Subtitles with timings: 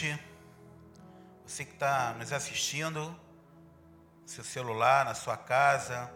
[0.00, 0.24] Noite.
[1.44, 3.10] Você que está nos assistindo,
[4.22, 6.08] no seu celular, na sua casa,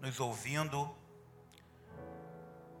[0.00, 0.92] nos ouvindo.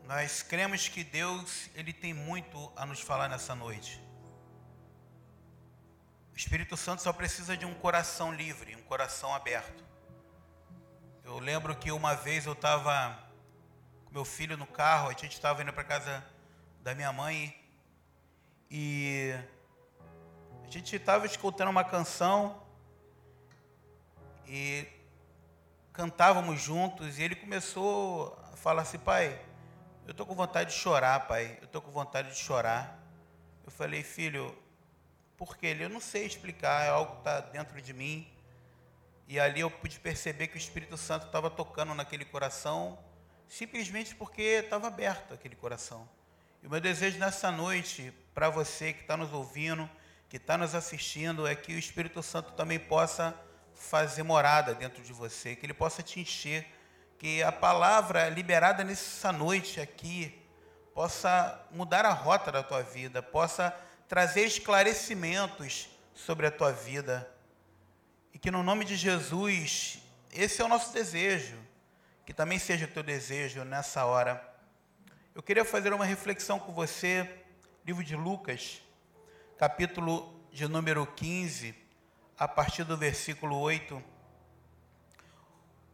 [0.06, 4.02] Nós cremos que Deus, Ele tem muito a nos falar nessa noite.
[6.32, 9.84] O Espírito Santo só precisa de um coração livre, um coração aberto.
[11.22, 13.16] Eu lembro que uma vez eu estava
[14.04, 16.24] com meu filho no carro, a gente estava indo para casa
[16.82, 17.63] da minha mãe
[18.70, 19.32] e
[20.64, 22.62] a gente estava escutando uma canção
[24.46, 24.86] e
[25.92, 29.40] cantávamos juntos e ele começou a falar assim, pai,
[30.06, 33.00] eu estou com vontade de chorar, pai, eu estou com vontade de chorar.
[33.64, 34.56] Eu falei, filho,
[35.36, 35.84] por que ele?
[35.84, 38.28] Eu não sei explicar, é algo que está dentro de mim.
[39.26, 42.98] E ali eu pude perceber que o Espírito Santo estava tocando naquele coração,
[43.48, 46.08] simplesmente porque estava aberto aquele coração.
[46.62, 49.88] E o meu desejo nessa noite, para você que está nos ouvindo,
[50.28, 53.34] que está nos assistindo, é que o Espírito Santo também possa
[53.72, 56.66] fazer morada dentro de você, que ele possa te encher,
[57.16, 60.42] que a palavra liberada nessa noite aqui
[60.92, 63.74] possa mudar a rota da tua vida, possa
[64.08, 67.30] trazer esclarecimentos sobre a tua vida.
[68.32, 70.00] E que no nome de Jesus,
[70.32, 71.56] esse é o nosso desejo,
[72.26, 74.42] que também seja o teu desejo nessa hora.
[75.34, 77.43] Eu queria fazer uma reflexão com você,
[77.84, 78.80] livro de Lucas,
[79.58, 81.74] capítulo de número 15,
[82.38, 84.02] a partir do versículo 8.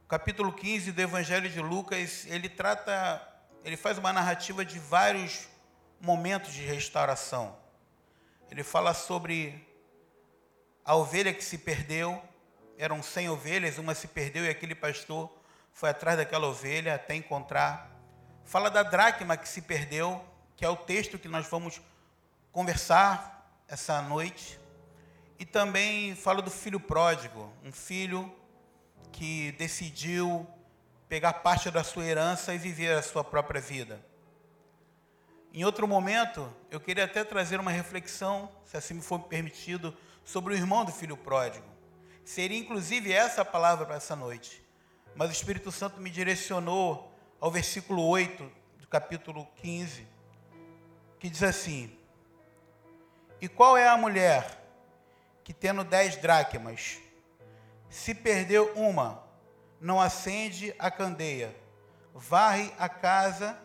[0.05, 3.21] O capítulo 15 do Evangelho de Lucas, ele trata,
[3.65, 5.49] ele faz uma narrativa de vários
[6.01, 7.59] momentos de restauração.
[8.49, 9.67] Ele fala sobre
[10.85, 12.23] a ovelha que se perdeu,
[12.79, 15.29] eram 100 ovelhas, uma se perdeu e aquele pastor
[15.73, 17.91] foi atrás daquela ovelha até encontrar.
[18.45, 20.25] Fala da dracma que se perdeu,
[20.61, 21.81] que é o texto que nós vamos
[22.53, 24.61] conversar essa noite.
[25.39, 28.31] E também fala do filho pródigo, um filho
[29.11, 30.47] que decidiu
[31.09, 34.05] pegar parte da sua herança e viver a sua própria vida.
[35.51, 40.53] Em outro momento, eu queria até trazer uma reflexão, se assim me for permitido, sobre
[40.53, 41.65] o irmão do filho pródigo.
[42.23, 44.63] Seria inclusive essa a palavra para essa noite.
[45.15, 47.11] Mas o Espírito Santo me direcionou
[47.41, 50.10] ao versículo 8 do capítulo 15,
[51.21, 51.97] que diz assim:
[53.41, 54.59] E qual é a mulher
[55.45, 56.99] que tendo dez dracmas,
[57.89, 59.23] se perdeu uma,
[59.81, 61.55] não acende a candeia,
[62.15, 63.59] varre a casa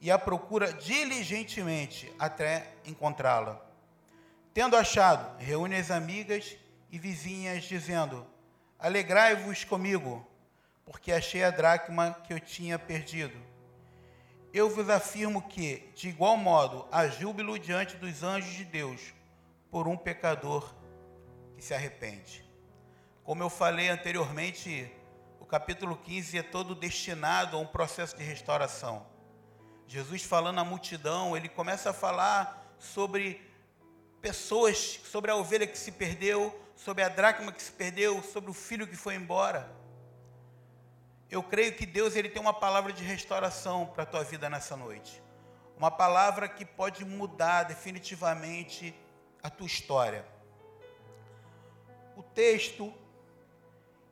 [0.00, 3.60] e a procura diligentemente até encontrá-la.
[4.54, 6.56] Tendo achado, reúne as amigas
[6.90, 8.26] e vizinhas, dizendo:
[8.78, 10.26] Alegrai-vos comigo,
[10.84, 13.49] porque achei a dracma que eu tinha perdido.
[14.52, 19.14] Eu vos afirmo que, de igual modo, há júbilo diante dos anjos de Deus
[19.70, 20.74] por um pecador
[21.54, 22.44] que se arrepende.
[23.22, 24.92] Como eu falei anteriormente,
[25.38, 29.06] o capítulo 15 é todo destinado a um processo de restauração.
[29.86, 33.40] Jesus falando à multidão, ele começa a falar sobre
[34.20, 38.54] pessoas, sobre a ovelha que se perdeu, sobre a dracma que se perdeu, sobre o
[38.54, 39.70] filho que foi embora.
[41.30, 44.76] Eu creio que Deus ele tem uma palavra de restauração para a tua vida nessa
[44.76, 45.22] noite.
[45.76, 48.94] Uma palavra que pode mudar definitivamente
[49.42, 50.24] a tua história
[52.20, 52.92] o texto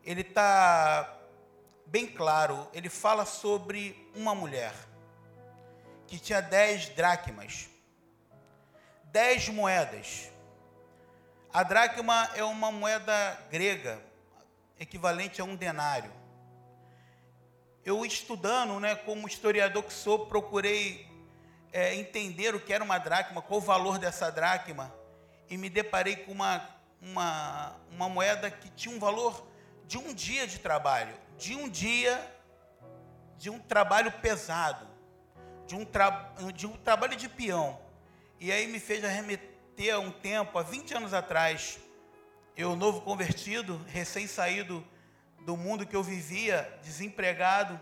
[0.02, 1.14] ele está
[1.84, 2.66] bem claro.
[2.72, 4.72] Ele fala sobre uma mulher
[6.06, 7.68] que tinha dez dracmas,
[9.04, 10.32] dez moedas.
[11.52, 14.02] A dracma é uma moeda grega,
[14.80, 16.10] equivalente a um denário.
[17.88, 21.08] Eu estudando, né, como historiador que sou, procurei
[21.72, 24.94] é, entender o que era uma dracma, qual o valor dessa dracma,
[25.48, 29.46] e me deparei com uma uma, uma moeda que tinha um valor
[29.86, 32.34] de um dia de trabalho, de um dia
[33.38, 34.86] de um trabalho pesado,
[35.66, 37.78] de um, tra, de um trabalho de peão.
[38.40, 41.78] E aí me fez arremeter a um tempo, há 20 anos atrás,
[42.56, 44.84] eu, novo convertido, recém-saído
[45.40, 47.80] do mundo que eu vivia, desempregado,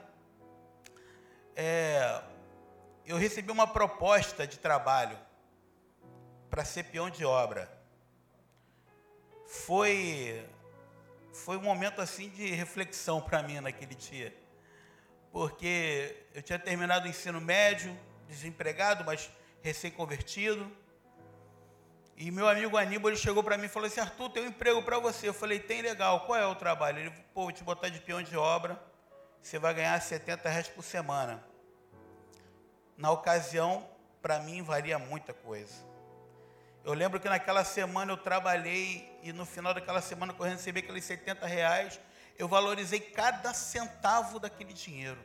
[1.54, 2.22] é,
[3.04, 5.18] eu recebi uma proposta de trabalho
[6.50, 7.76] para ser peão de obra
[9.46, 10.44] foi
[11.32, 14.34] foi um momento assim de reflexão para mim naquele dia.
[15.30, 19.30] Porque eu tinha terminado o ensino médio, desempregado, mas
[19.60, 20.70] recém-convertido.
[22.16, 24.82] E meu amigo Aníbal ele chegou para mim e falou assim: Arthur, tem um emprego
[24.82, 25.28] para você.
[25.28, 26.98] Eu falei: tem legal, qual é o trabalho?
[26.98, 28.80] Ele, pô, vou te botar de peão de obra,
[29.42, 31.44] você vai ganhar 70 reais por semana.
[32.96, 33.86] Na ocasião,
[34.22, 35.74] para mim, valia muita coisa.
[36.82, 40.80] Eu lembro que naquela semana eu trabalhei e no final daquela semana que eu recebi
[40.80, 42.00] aqueles 70 reais,
[42.38, 45.18] eu valorizei cada centavo daquele dinheiro.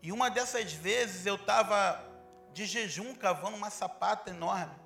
[0.00, 2.00] E uma dessas vezes eu estava
[2.52, 4.85] de jejum cavando uma sapata enorme.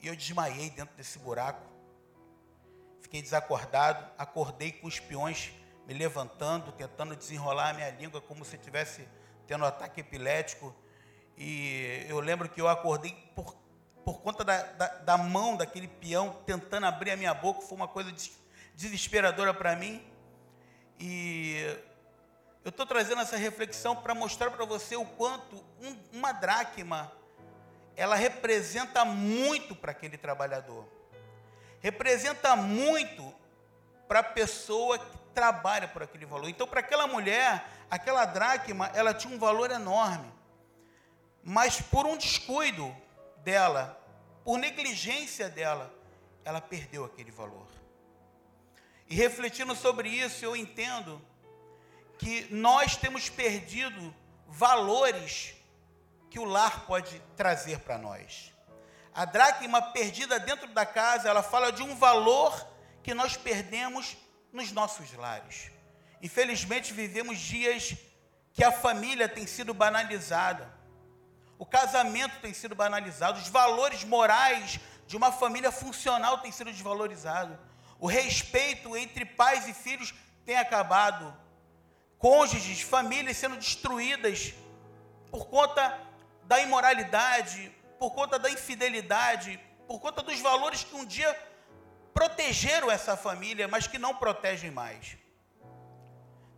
[0.00, 1.62] E eu desmaiei dentro desse buraco.
[3.00, 5.52] Fiquei desacordado, acordei com os peões
[5.86, 9.06] me levantando, tentando desenrolar a minha língua como se estivesse
[9.46, 10.74] tendo um ataque epilético.
[11.36, 13.54] E eu lembro que eu acordei por
[14.06, 17.88] por conta da, da, da mão daquele peão tentando abrir a minha boca, foi uma
[17.88, 18.14] coisa
[18.72, 20.00] desesperadora para mim.
[20.96, 21.56] E
[22.64, 27.10] eu estou trazendo essa reflexão para mostrar para você o quanto um, uma dracma
[27.96, 30.86] ela representa muito para aquele trabalhador,
[31.80, 33.34] representa muito
[34.06, 36.48] para a pessoa que trabalha por aquele valor.
[36.48, 40.32] Então, para aquela mulher, aquela dracma, ela tinha um valor enorme,
[41.42, 42.94] mas por um descuido,
[43.46, 43.96] dela,
[44.44, 45.94] por negligência dela,
[46.44, 47.68] ela perdeu aquele valor.
[49.08, 51.22] E refletindo sobre isso, eu entendo
[52.18, 54.12] que nós temos perdido
[54.48, 55.54] valores
[56.36, 58.52] que o lar pode trazer para nós.
[59.14, 62.52] A dracma perdida dentro da casa, ela fala de um valor
[63.02, 64.18] que nós perdemos
[64.52, 65.70] nos nossos lares.
[66.20, 67.96] Infelizmente, vivemos dias
[68.52, 70.70] que a família tem sido banalizada.
[71.58, 77.56] O casamento tem sido banalizado, os valores morais de uma família funcional têm sido desvalorizados.
[77.98, 80.12] O respeito entre pais e filhos
[80.44, 81.34] tem acabado.
[82.18, 84.52] Cônjuges, famílias sendo destruídas
[85.30, 86.05] por conta
[86.46, 91.34] da imoralidade, por conta da infidelidade, por conta dos valores que um dia
[92.14, 95.16] protegeram essa família, mas que não protegem mais.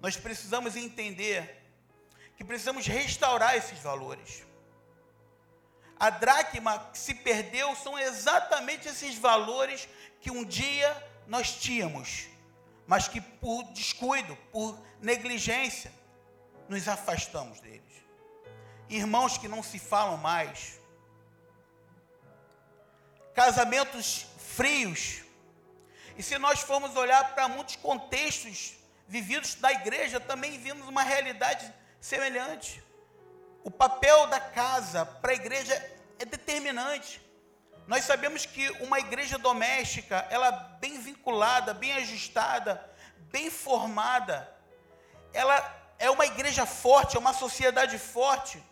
[0.00, 1.56] Nós precisamos entender
[2.37, 4.46] que precisamos restaurar esses valores.
[5.99, 9.88] A dracma que se perdeu são exatamente esses valores
[10.20, 10.91] que um dia
[11.26, 12.29] nós tínhamos,
[12.87, 15.93] mas que por descuido, por negligência,
[16.69, 17.88] nos afastamos deles.
[18.88, 20.81] Irmãos que não se falam mais,
[23.35, 25.23] casamentos frios.
[26.17, 28.75] E se nós formos olhar para muitos contextos
[29.06, 32.82] vividos da igreja, também vimos uma realidade semelhante.
[33.62, 35.75] O papel da casa para a igreja
[36.19, 37.20] é determinante.
[37.87, 42.84] Nós sabemos que uma igreja doméstica, ela bem vinculada, bem ajustada,
[43.31, 44.52] bem formada,
[45.32, 45.56] ela
[45.99, 48.62] é uma igreja forte, é uma sociedade forte.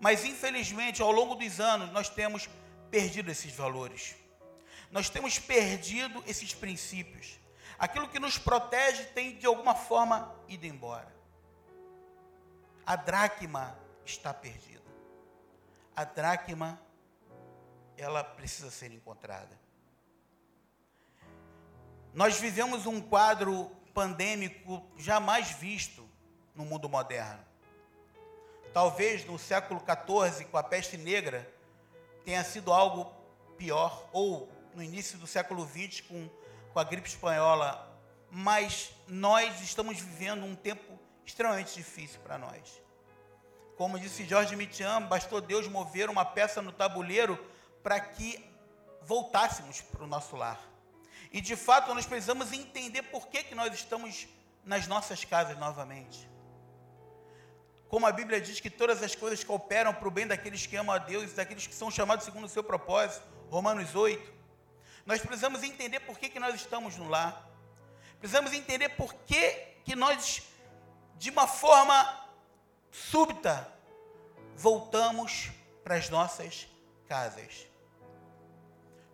[0.00, 2.48] Mas infelizmente, ao longo dos anos, nós temos
[2.90, 4.14] perdido esses valores.
[4.90, 7.38] Nós temos perdido esses princípios.
[7.78, 11.16] Aquilo que nos protege tem de alguma forma ido embora
[12.86, 14.86] a dracma está perdida.
[15.94, 16.80] A dracma,
[17.96, 19.58] ela precisa ser encontrada.
[22.14, 26.08] Nós vivemos um quadro pandêmico jamais visto
[26.54, 27.44] no mundo moderno.
[28.76, 31.50] Talvez no século XIV, com a peste negra,
[32.26, 33.10] tenha sido algo
[33.56, 36.28] pior, ou no início do século XX, com,
[36.74, 37.90] com a gripe espanhola.
[38.30, 42.82] Mas nós estamos vivendo um tempo extremamente difícil para nós.
[43.78, 47.42] Como disse Jorge Mitian, bastou Deus mover uma peça no tabuleiro
[47.82, 48.46] para que
[49.00, 50.60] voltássemos para o nosso lar.
[51.32, 54.28] E de fato nós precisamos entender por que, que nós estamos
[54.62, 56.35] nas nossas casas novamente.
[57.88, 60.94] Como a Bíblia diz que todas as coisas cooperam para o bem daqueles que amam
[60.94, 64.34] a Deus daqueles que são chamados segundo o seu propósito, Romanos 8.
[65.04, 67.48] Nós precisamos entender por que, que nós estamos no lar.
[68.18, 69.52] Precisamos entender por que,
[69.84, 70.42] que nós
[71.18, 72.24] de uma forma
[72.90, 73.72] súbita,
[74.54, 75.50] voltamos
[75.82, 76.68] para as nossas
[77.08, 77.66] casas.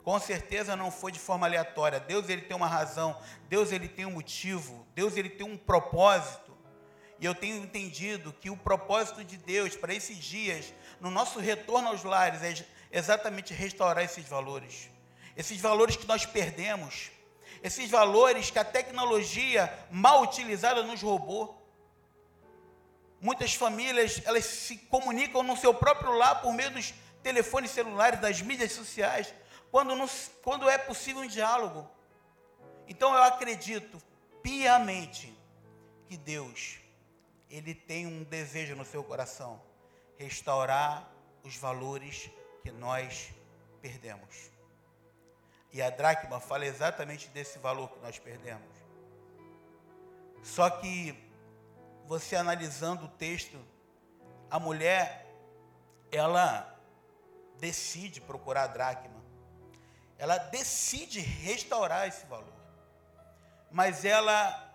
[0.02, 2.00] Com certeza não foi de forma aleatória.
[2.00, 3.16] Deus ele tem uma razão,
[3.48, 6.51] Deus ele tem um motivo, Deus ele tem um propósito.
[7.22, 11.86] E eu tenho entendido que o propósito de Deus para esses dias, no nosso retorno
[11.86, 14.90] aos lares, é exatamente restaurar esses valores.
[15.36, 17.12] Esses valores que nós perdemos,
[17.62, 21.64] esses valores que a tecnologia mal utilizada nos roubou.
[23.20, 28.42] Muitas famílias, elas se comunicam no seu próprio lar por meio dos telefones celulares, das
[28.42, 29.32] mídias sociais,
[29.70, 30.10] quando, não,
[30.42, 31.88] quando é possível um diálogo.
[32.88, 34.02] Então eu acredito
[34.42, 35.32] piamente
[36.08, 36.81] que Deus,
[37.52, 39.61] Ele tem um desejo no seu coração,
[40.16, 41.06] restaurar
[41.44, 42.30] os valores
[42.62, 43.30] que nós
[43.82, 44.50] perdemos.
[45.71, 48.75] E a dracma fala exatamente desse valor que nós perdemos.
[50.42, 51.14] Só que
[52.06, 53.62] você analisando o texto,
[54.50, 55.26] a mulher,
[56.11, 56.75] ela
[57.59, 59.23] decide procurar a dracma,
[60.16, 62.54] ela decide restaurar esse valor.
[63.71, 64.71] Mas ela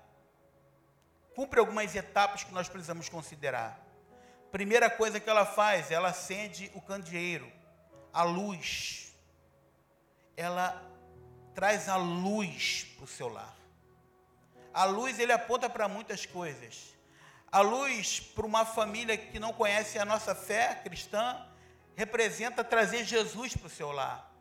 [1.38, 3.80] cumpre algumas etapas que nós precisamos considerar.
[4.52, 7.48] Primeira coisa que ela faz, ela acende o candeeiro,
[8.12, 9.14] a luz.
[10.36, 10.84] Ela
[11.54, 13.56] traz a luz para o seu lar.
[14.74, 16.96] A luz ele aponta para muitas coisas.
[17.52, 21.48] A luz para uma família que não conhece a nossa fé cristã
[21.96, 24.34] representa trazer Jesus para o seu lar.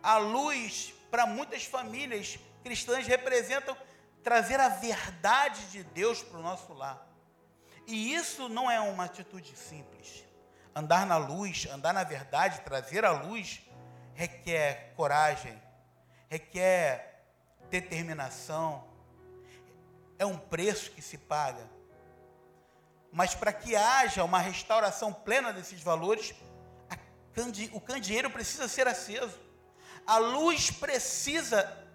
[0.00, 3.76] A luz para muitas famílias cristãs representa
[4.26, 7.06] trazer a verdade de Deus para o nosso lar.
[7.86, 10.24] E isso não é uma atitude simples.
[10.74, 13.62] Andar na luz, andar na verdade, trazer a luz,
[14.14, 15.56] requer coragem,
[16.28, 17.24] requer
[17.70, 18.84] determinação,
[20.18, 21.64] é um preço que se paga.
[23.12, 26.34] Mas para que haja uma restauração plena desses valores,
[27.72, 29.38] o candeeiro precisa ser aceso.
[30.04, 31.85] A luz precisa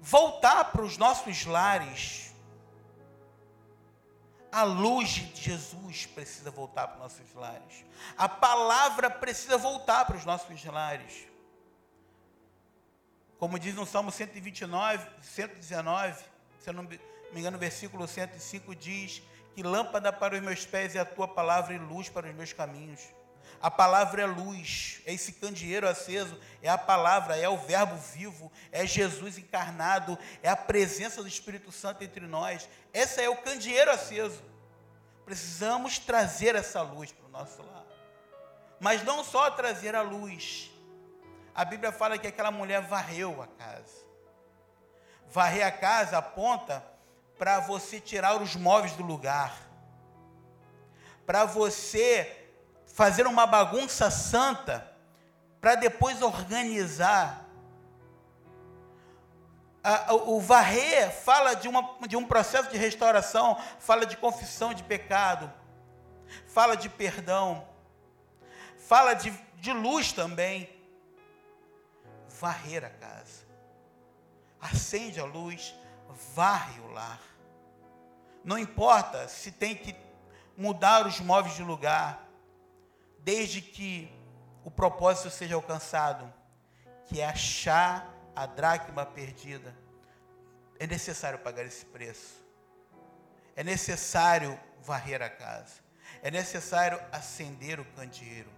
[0.00, 2.34] voltar para os nossos lares.
[4.50, 7.84] A luz de Jesus precisa voltar para os nossos lares.
[8.16, 11.28] A palavra precisa voltar para os nossos lares.
[13.38, 16.24] Como diz no Salmo 129, 119,
[16.58, 16.98] se eu não me
[17.34, 19.22] engano, o versículo 105 diz
[19.54, 22.52] que lâmpada para os meus pés é a tua palavra e luz para os meus
[22.52, 23.00] caminhos.
[23.60, 28.52] A palavra é luz, é esse candeeiro aceso, é a palavra, é o Verbo vivo,
[28.70, 32.68] é Jesus encarnado, é a presença do Espírito Santo entre nós.
[32.94, 34.42] Esse é o candeeiro aceso.
[35.24, 37.84] Precisamos trazer essa luz para o nosso lar.
[38.78, 40.70] Mas não só trazer a luz.
[41.52, 44.06] A Bíblia fala que aquela mulher varreu a casa.
[45.26, 46.84] Varrer a casa aponta
[47.36, 49.52] para você tirar os móveis do lugar.
[51.26, 52.37] Para você
[52.98, 54.84] fazer uma bagunça santa
[55.60, 57.46] para depois organizar.
[60.26, 65.48] O varrer fala de, uma, de um processo de restauração, fala de confissão de pecado,
[66.48, 67.68] fala de perdão,
[68.76, 70.68] fala de, de luz também.
[72.40, 73.46] Varrer a casa,
[74.60, 75.72] acende a luz,
[76.34, 77.20] varre o lar.
[78.42, 79.94] Não importa se tem que
[80.56, 82.27] mudar os móveis de lugar,
[83.28, 84.10] desde que
[84.64, 86.32] o propósito seja alcançado,
[87.04, 89.76] que é achar a dracma perdida,
[90.78, 92.42] é necessário pagar esse preço.
[93.54, 95.74] É necessário varrer a casa.
[96.22, 98.50] É necessário acender o candeeiro.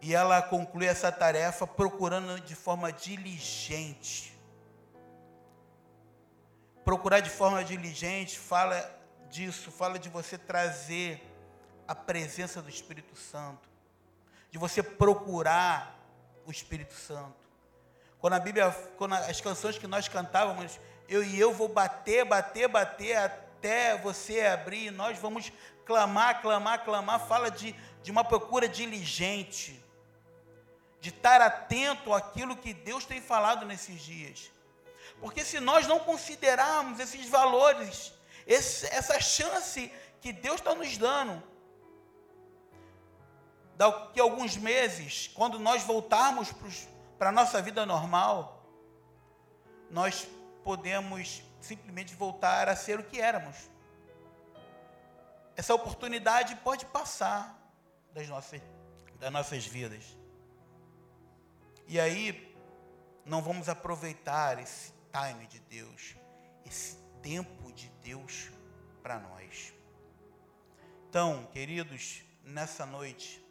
[0.00, 4.34] E ela conclui essa tarefa procurando de forma diligente.
[6.82, 8.78] Procurar de forma diligente fala
[9.28, 11.33] disso, fala de você trazer
[11.86, 13.68] a presença do Espírito Santo,
[14.50, 15.98] de você procurar
[16.46, 17.34] o Espírito Santo.
[18.18, 22.68] Quando a Bíblia, quando as canções que nós cantávamos, eu e eu vou bater, bater,
[22.68, 25.52] bater até você abrir, nós vamos
[25.84, 29.82] clamar, clamar, clamar, fala de, de uma procura diligente,
[31.00, 34.50] de estar atento àquilo que Deus tem falado nesses dias.
[35.20, 38.12] Porque se nós não considerarmos esses valores,
[38.46, 41.42] esse, essa chance que Deus está nos dando,
[43.76, 46.52] daqui a alguns meses, quando nós voltarmos
[47.18, 48.64] para a nossa vida normal,
[49.90, 50.26] nós
[50.62, 53.70] podemos simplesmente voltar a ser o que éramos.
[55.56, 57.56] Essa oportunidade pode passar
[58.12, 58.60] das nossas,
[59.18, 60.16] das nossas vidas.
[61.86, 62.56] E aí,
[63.24, 66.16] não vamos aproveitar esse time de Deus,
[66.64, 68.50] esse tempo de Deus
[69.02, 69.72] para nós.
[71.08, 73.43] Então, queridos, nessa noite,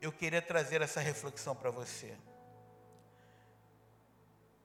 [0.00, 2.16] eu queria trazer essa reflexão para você.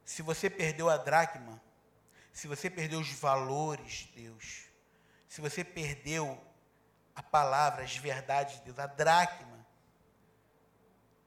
[0.03, 1.61] Se você perdeu a dracma,
[2.31, 4.65] se você perdeu os valores de Deus,
[5.27, 6.41] se você perdeu
[7.15, 9.65] a palavra, as verdades de Deus, a dracma,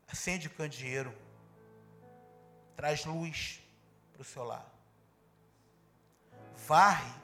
[0.07, 1.15] acende o candeeiro,
[2.77, 3.61] traz luz
[4.13, 4.71] para o seu lar.
[6.67, 7.15] Varre,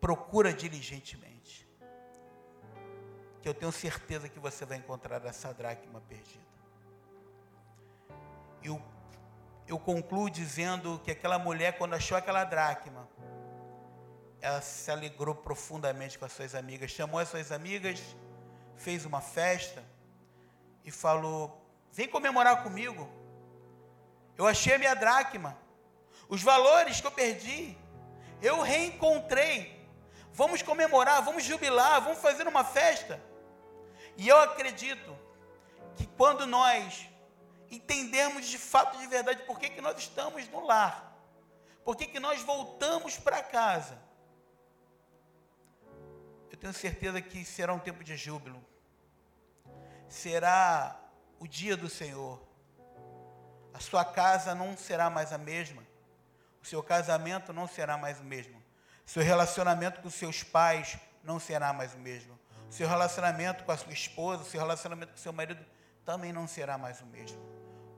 [0.00, 1.29] procura diligentemente
[3.42, 6.44] que eu tenho certeza que você vai encontrar essa dracma perdida.
[8.62, 8.80] Eu,
[9.66, 13.08] eu concluo dizendo que aquela mulher, quando achou aquela dracma,
[14.40, 18.00] ela se alegrou profundamente com as suas amigas, chamou as suas amigas,
[18.76, 19.82] fez uma festa
[20.84, 23.08] e falou: Vem comemorar comigo.
[24.36, 25.56] Eu achei a minha dracma.
[26.28, 27.76] Os valores que eu perdi,
[28.40, 29.80] eu reencontrei.
[30.32, 33.29] Vamos comemorar, vamos jubilar, vamos fazer uma festa.
[34.20, 35.18] E eu acredito
[35.96, 37.08] que quando nós
[37.70, 41.16] entendemos de fato, de verdade, por que, que nós estamos no lar,
[41.82, 43.98] por que, que nós voltamos para casa,
[46.50, 48.62] eu tenho certeza que será um tempo de júbilo,
[50.06, 51.00] será
[51.38, 52.46] o dia do Senhor,
[53.72, 55.82] a sua casa não será mais a mesma,
[56.62, 58.62] o seu casamento não será mais o mesmo,
[59.06, 62.38] seu relacionamento com seus pais não será mais o mesmo,
[62.70, 65.64] seu relacionamento com a sua esposa, seu relacionamento com seu marido
[66.04, 67.38] também não será mais o mesmo,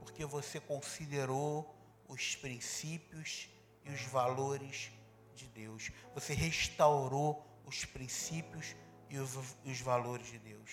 [0.00, 1.76] porque você considerou
[2.08, 3.48] os princípios
[3.84, 4.90] e os valores
[5.34, 5.90] de Deus.
[6.14, 8.74] Você restaurou os princípios
[9.10, 10.70] e os, os valores de Deus.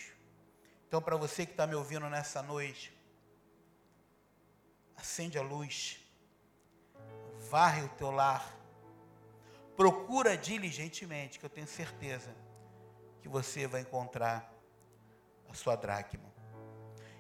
[0.88, 2.98] Então, para você que está me ouvindo nessa noite,
[4.96, 6.00] acende a luz,
[7.50, 8.58] varre o teu lar,
[9.76, 12.34] procura diligentemente, que eu tenho certeza
[13.30, 14.52] que você vai encontrar
[15.48, 16.34] a sua dracma.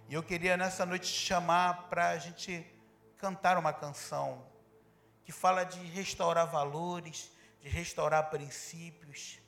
[0.08, 2.66] E eu queria nessa noite te chamar para a gente
[3.16, 4.44] cantar uma canção
[5.24, 9.40] que fala de restaurar valores, de restaurar princípios.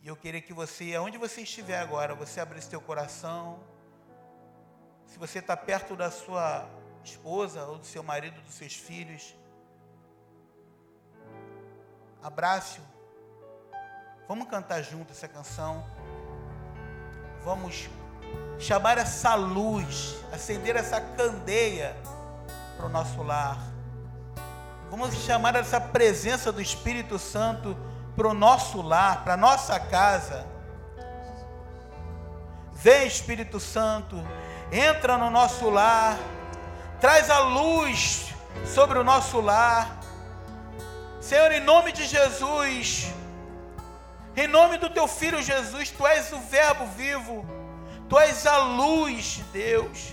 [0.00, 3.58] E eu queria que você, aonde você estiver agora, você abrisse seu coração.
[5.06, 6.70] Se você está perto da sua
[7.02, 9.34] esposa ou do seu marido, dos seus filhos,
[12.22, 12.97] abrace-o
[14.28, 15.82] Vamos cantar junto essa canção.
[17.42, 17.88] Vamos
[18.58, 21.96] chamar essa luz, acender essa candeia
[22.76, 23.58] para o nosso lar.
[24.90, 27.74] Vamos chamar essa presença do Espírito Santo
[28.14, 30.46] para o nosso lar, para a nossa casa.
[32.74, 34.22] Vem, Espírito Santo,
[34.70, 36.18] entra no nosso lar,
[37.00, 38.34] traz a luz
[38.66, 39.98] sobre o nosso lar.
[41.18, 43.10] Senhor, em nome de Jesus,
[44.40, 47.44] em nome do teu filho Jesus, tu és o Verbo vivo,
[48.08, 50.12] tu és a luz de Deus.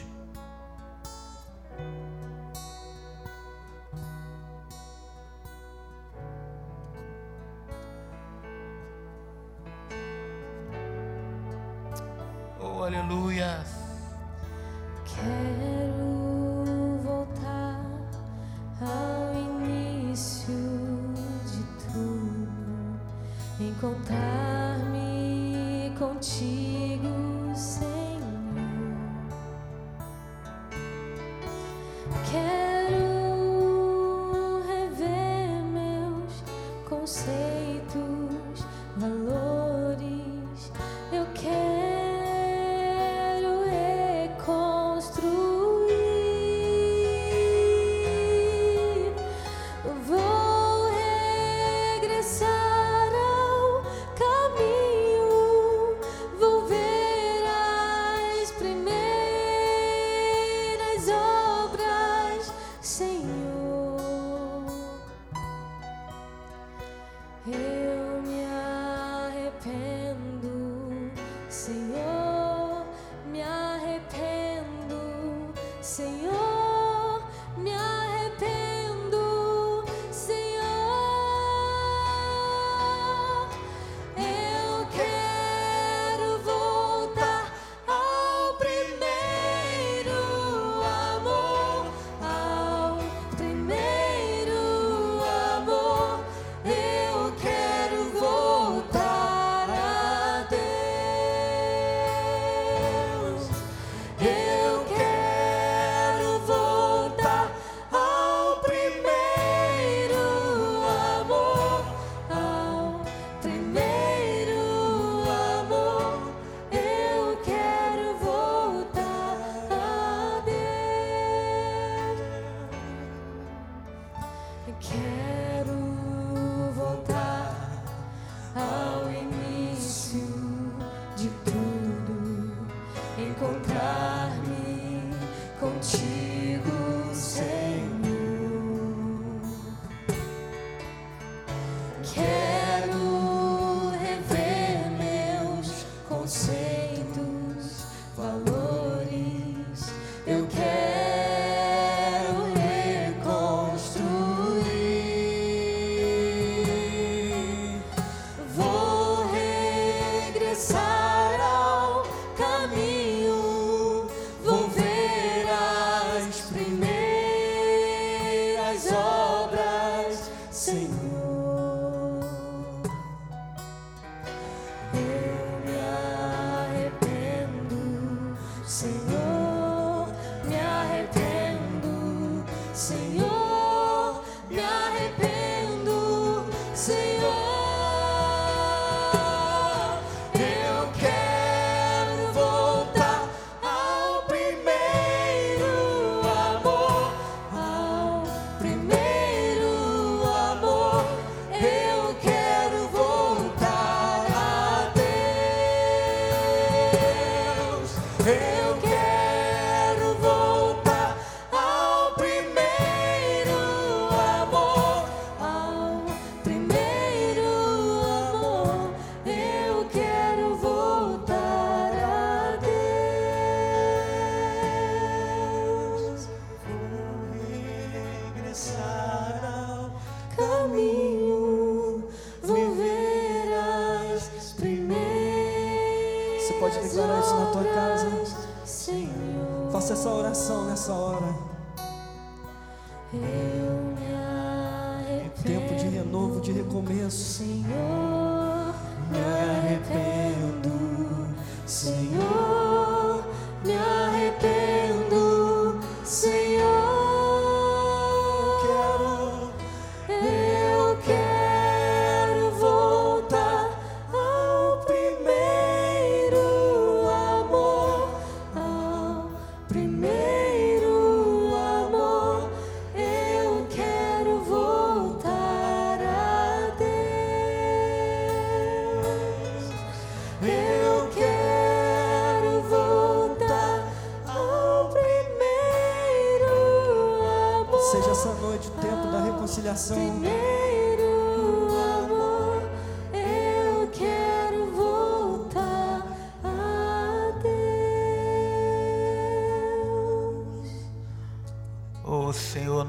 [12.60, 13.64] Oh, aleluia.
[23.76, 25.04] Encontrar-me
[26.00, 27.10] contigo,
[27.56, 27.92] Senhor.
[32.32, 33.04] Quero
[34.66, 36.44] rever meus
[36.90, 37.45] conceitos,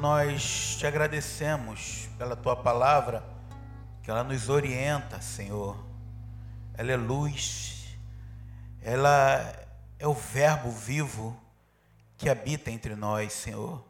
[0.08, 3.24] nós te agradecemos pela tua palavra,
[4.04, 5.76] que ela nos orienta, Senhor.
[6.74, 7.86] Ela é luz,
[8.80, 9.52] ela
[9.98, 11.36] é o Verbo vivo
[12.16, 13.84] que habita entre nós, Senhor.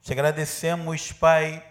[0.00, 1.62] Te agradecemos, Pai,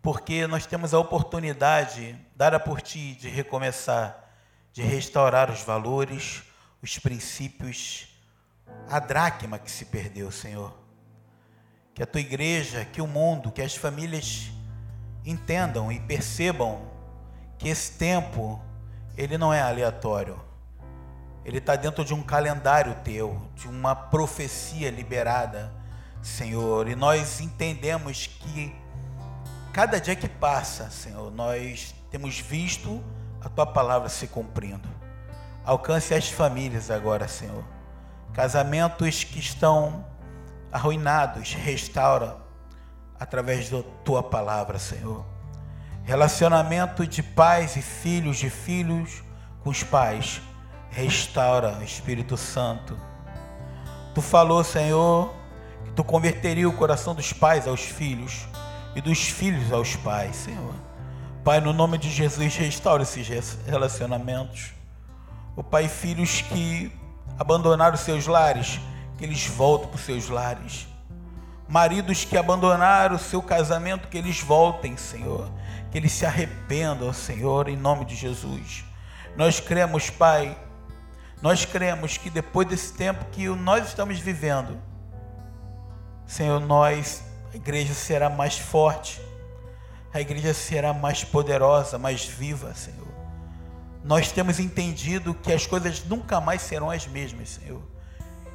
[0.00, 4.24] porque nós temos a oportunidade, dada por Ti, de recomeçar,
[4.72, 6.44] de restaurar os valores,
[6.80, 8.08] os princípios,
[8.88, 10.85] a dracma que se perdeu, Senhor
[11.96, 14.50] que a tua igreja, que o mundo, que as famílias
[15.24, 16.82] entendam e percebam
[17.56, 18.60] que esse tempo
[19.16, 20.38] ele não é aleatório.
[21.42, 25.72] Ele está dentro de um calendário teu, de uma profecia liberada,
[26.20, 26.86] Senhor.
[26.86, 28.76] E nós entendemos que
[29.72, 33.02] cada dia que passa, Senhor, nós temos visto
[33.40, 34.86] a tua palavra se cumprindo.
[35.64, 37.64] Alcance as famílias agora, Senhor.
[38.34, 40.04] Casamentos que estão
[40.72, 42.36] arruinados, restaura
[43.18, 45.24] através da tua palavra, Senhor.
[46.04, 49.22] Relacionamento de pais e filhos, de filhos
[49.62, 50.40] com os pais,
[50.90, 52.96] restaura, Espírito Santo.
[54.14, 55.34] Tu falou, Senhor,
[55.84, 58.46] que tu converteria o coração dos pais aos filhos
[58.94, 60.74] e dos filhos aos pais, Senhor.
[61.44, 64.72] Pai, no nome de Jesus, restaura esses relacionamentos.
[65.54, 66.92] O Pai, filhos que
[67.38, 68.80] abandonaram seus lares,
[69.16, 70.86] que eles voltem para os seus lares.
[71.68, 75.50] Maridos que abandonaram o seu casamento, que eles voltem, Senhor.
[75.90, 78.84] Que eles se arrependam, Senhor, em nome de Jesus.
[79.36, 80.56] Nós cremos, Pai,
[81.42, 84.78] nós cremos que depois desse tempo que nós estamos vivendo,
[86.26, 89.20] Senhor, nós, a igreja será mais forte,
[90.12, 93.06] a igreja será mais poderosa, mais viva, Senhor.
[94.02, 97.82] Nós temos entendido que as coisas nunca mais serão as mesmas, Senhor.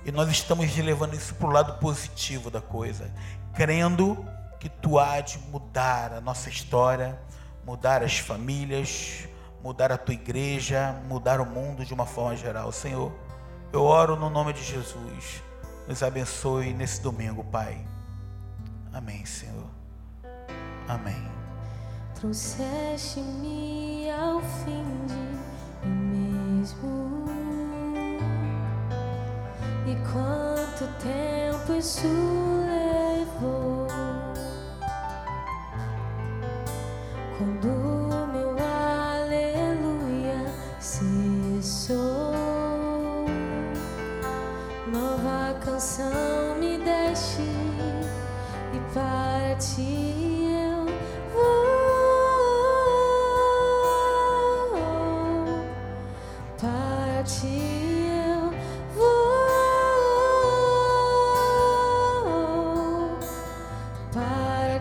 [0.05, 3.13] E nós estamos levando isso para o lado positivo da coisa,
[3.53, 4.25] crendo
[4.59, 7.19] que tu há de mudar a nossa história,
[7.65, 9.27] mudar as famílias,
[9.63, 12.71] mudar a tua igreja, mudar o mundo de uma forma geral.
[12.71, 13.11] Senhor,
[13.71, 15.43] eu oro no nome de Jesus.
[15.87, 17.85] Nos abençoe nesse domingo, Pai.
[18.93, 19.69] Amém, Senhor.
[20.87, 21.31] Amém.
[22.15, 27.20] Trouxeste-me ao fim de mesmo.
[29.83, 32.07] E quanto tempo isso
[32.67, 33.87] levou?
[37.35, 37.67] Quando
[38.31, 40.45] meu aleluia
[40.79, 42.31] cessou,
[44.87, 47.41] nova canção me deste
[48.73, 50.10] e para ti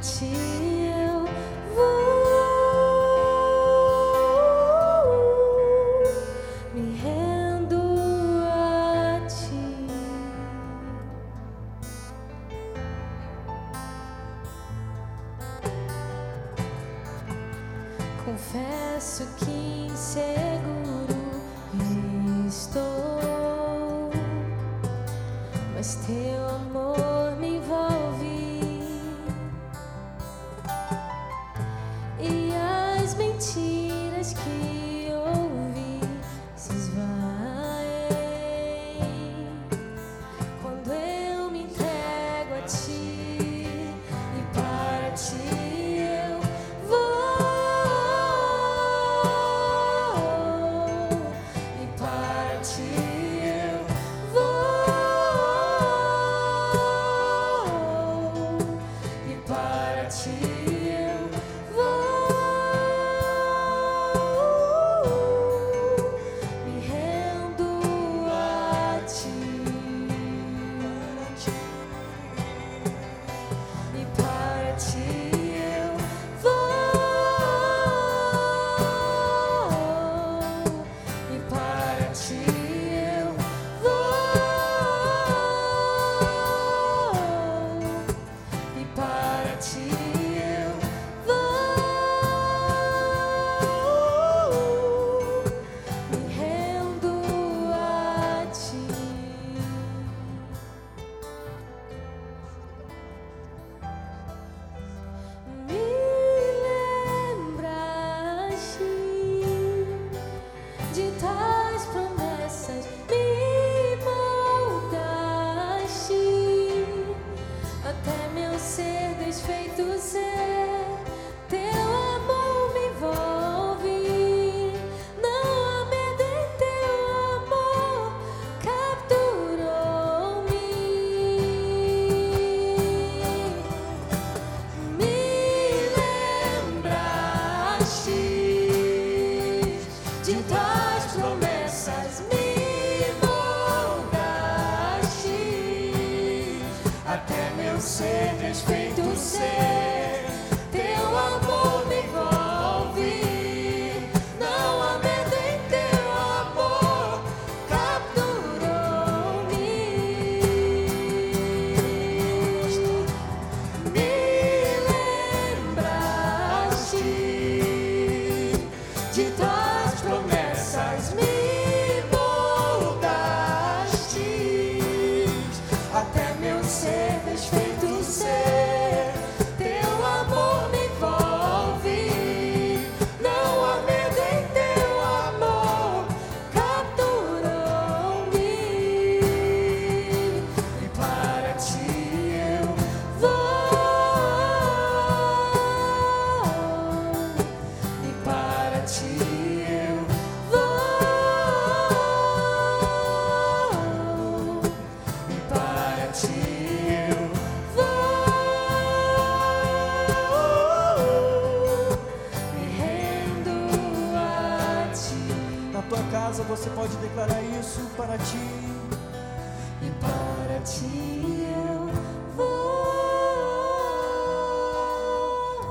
[0.01, 0.80] 情。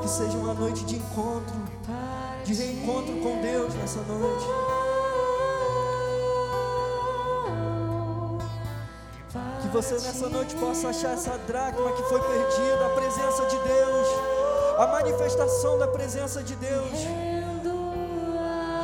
[0.01, 1.55] Que seja uma noite de encontro,
[2.43, 4.45] de reencontro com Deus nessa noite.
[9.61, 14.07] Que você nessa noite possa achar essa dracma que foi perdida, a presença de Deus,
[14.77, 16.99] a manifestação da presença de Deus.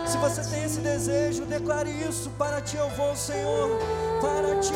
[0.05, 3.79] Se você tem esse desejo, declare isso: para ti eu vou, Senhor,
[4.21, 4.73] para ti.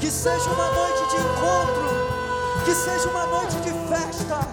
[0.00, 1.87] Que seja uma noite de encontro.
[2.68, 4.46] Que seja uma noite de festa,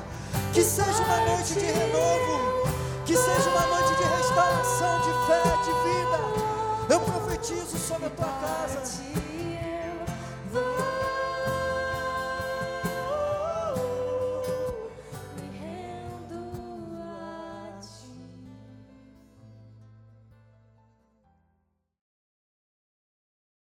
[0.54, 2.66] que seja uma noite de renovo,
[3.06, 6.94] que seja uma noite de restauração, de fé, de vida.
[6.94, 8.80] Eu profetizo sobre a tua casa.